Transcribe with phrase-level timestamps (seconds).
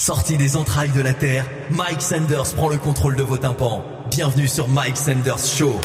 [0.00, 3.84] Sorti des entrailles de la Terre, Mike Sanders prend le contrôle de vos tympans.
[4.10, 5.78] Bienvenue sur Mike Sanders Show.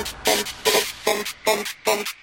[0.00, 2.19] pom, pom, pom, pom, pom, pom.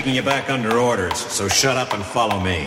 [0.00, 2.66] Taking you back under orders, so shut up and follow me.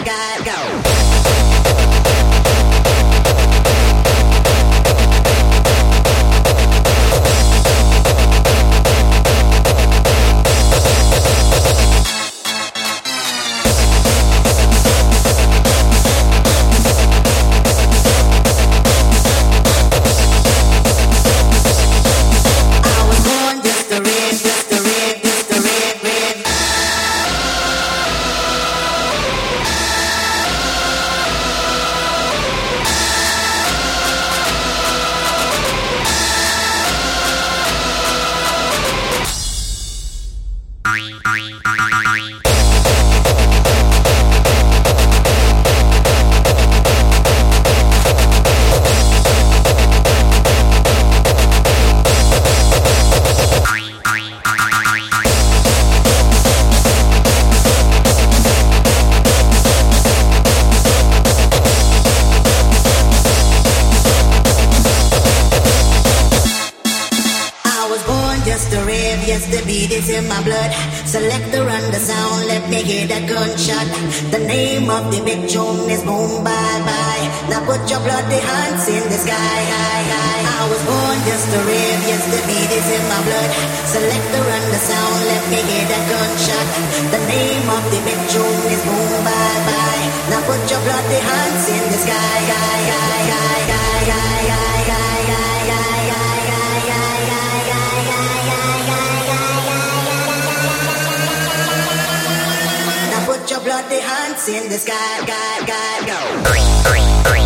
[104.31, 107.40] once in the sky, sky, sky, go.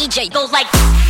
[0.00, 1.09] DJ goes like.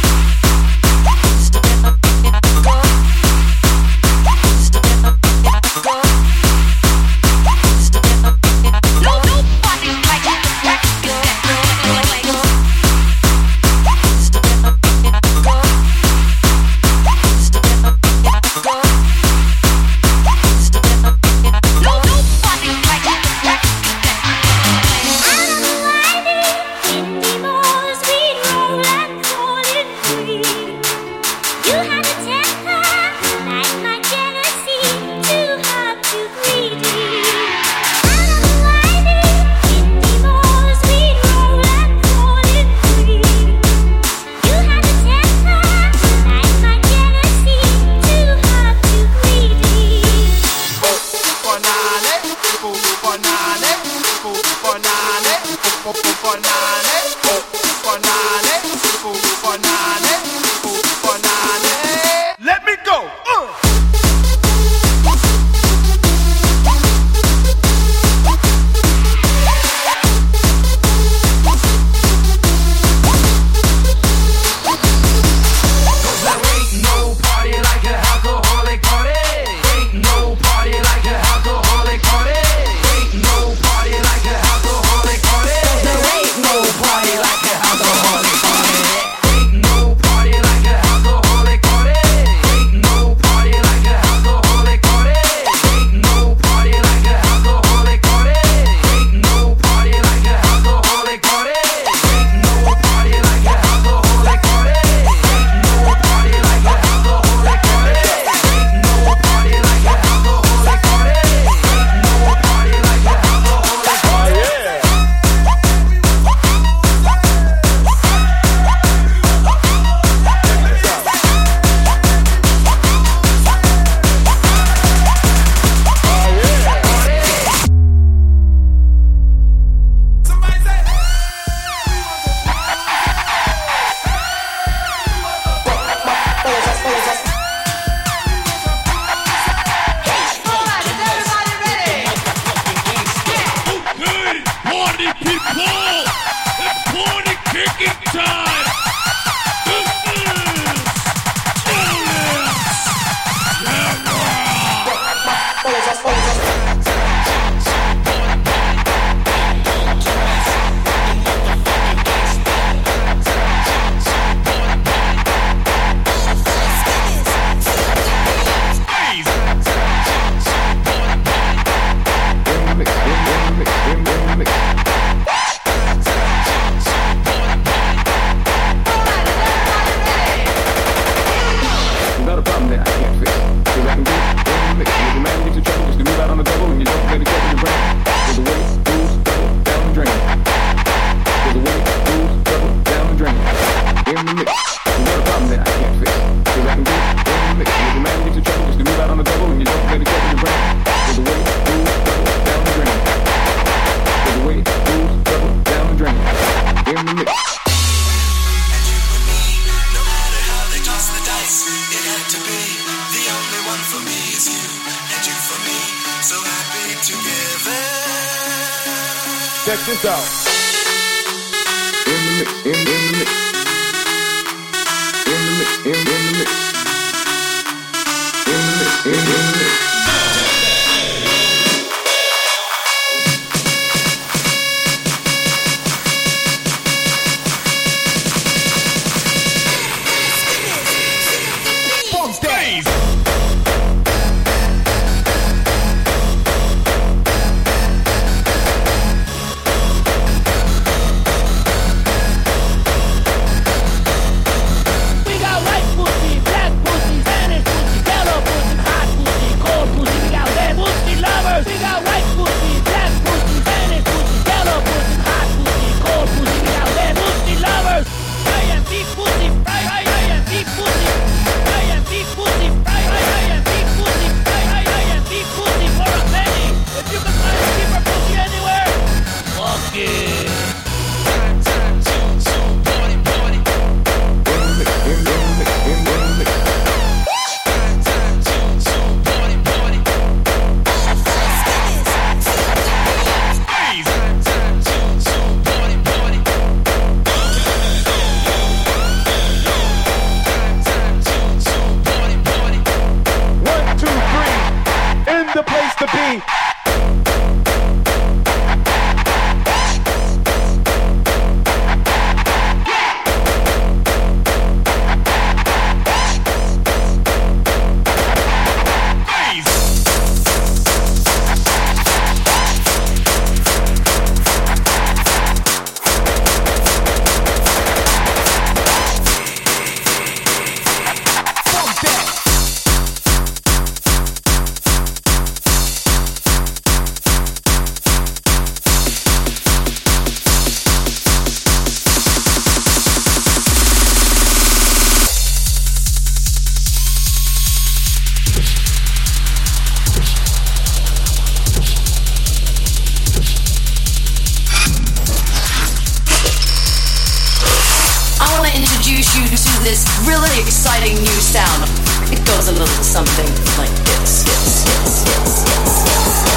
[359.37, 361.88] you to this really exciting new sound.
[362.33, 363.46] It goes a little something
[363.78, 364.44] like this.
[364.44, 366.50] this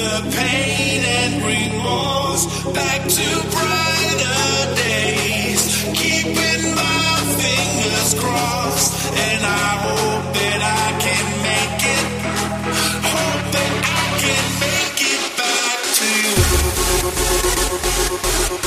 [0.00, 5.62] the pain and remorse back to brighter days.
[6.00, 8.92] Keeping my fingers crossed,
[9.28, 12.06] and I hope that I can make it.
[13.14, 16.08] Hope that I can make it back to
[18.54, 18.59] you.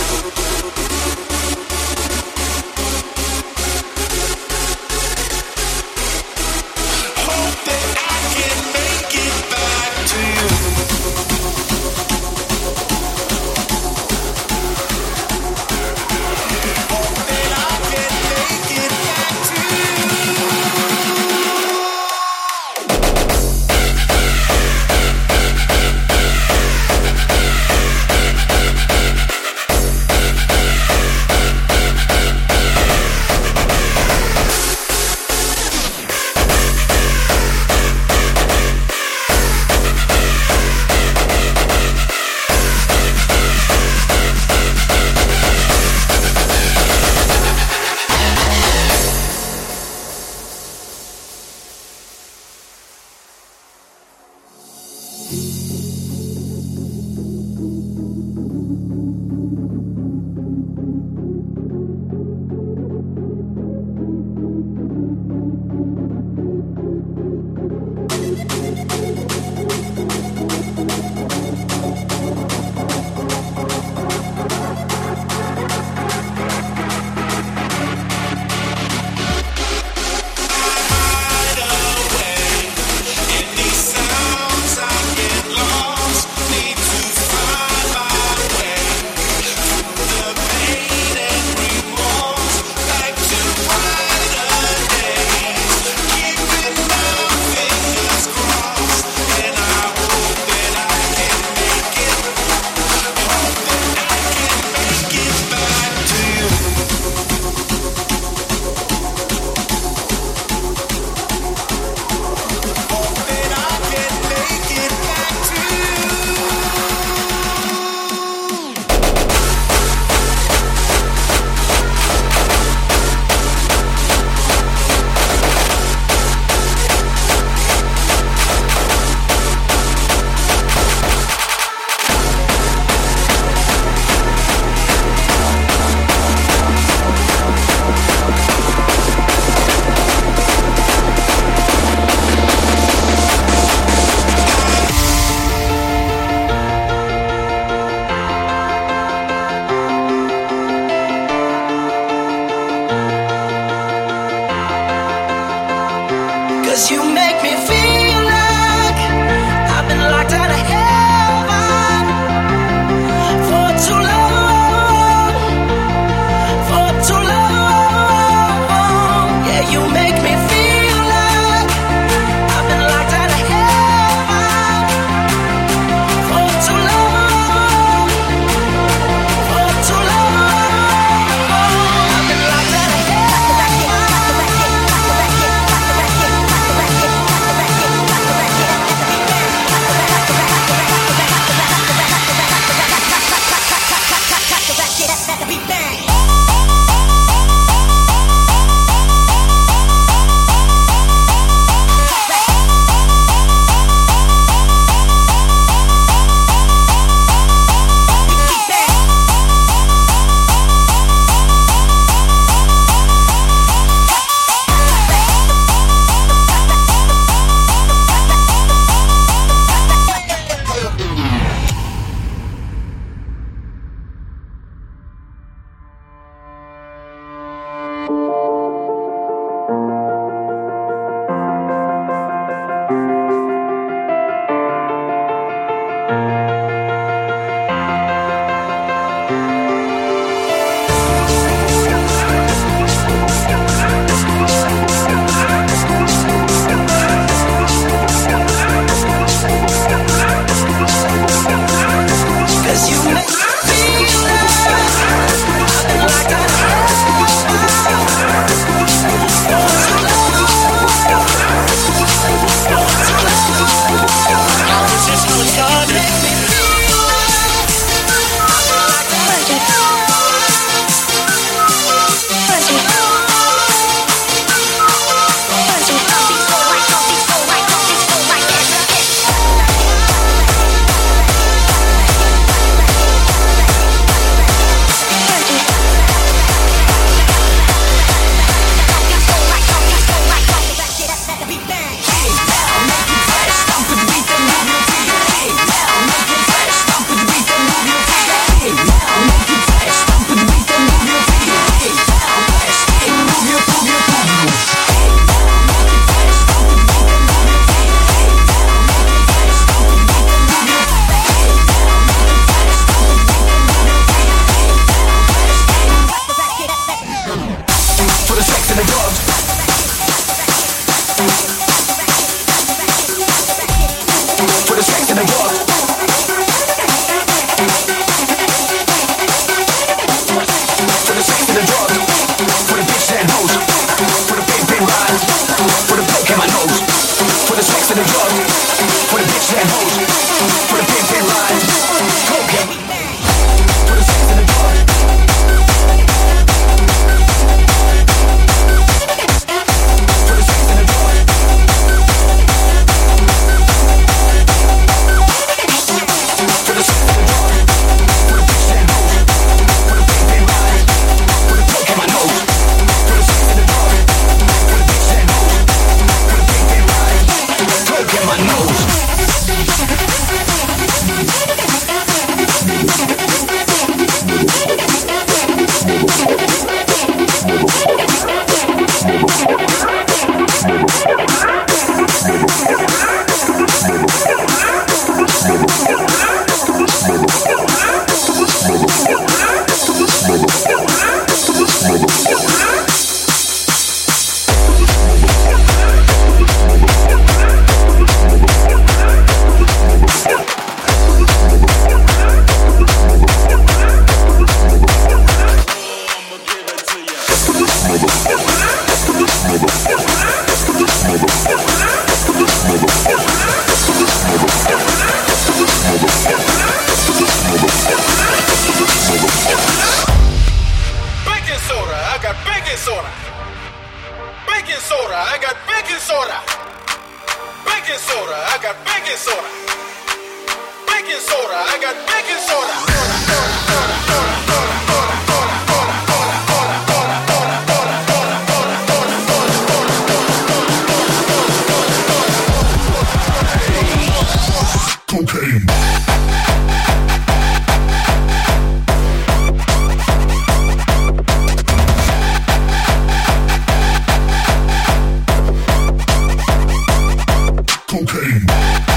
[458.24, 458.93] Game.